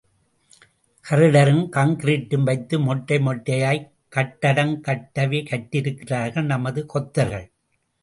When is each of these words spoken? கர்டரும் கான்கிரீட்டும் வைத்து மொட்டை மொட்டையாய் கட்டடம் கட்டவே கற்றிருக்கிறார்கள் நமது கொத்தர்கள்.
கர்டரும் 1.05 1.61
கான்கிரீட்டும் 1.75 2.43
வைத்து 2.43 2.79
மொட்டை 2.79 3.19
மொட்டையாய் 3.19 3.83
கட்டடம் 4.09 4.75
கட்டவே 4.81 5.41
கற்றிருக்கிறார்கள் 5.51 6.51
நமது 6.53 6.85
கொத்தர்கள். 6.93 7.47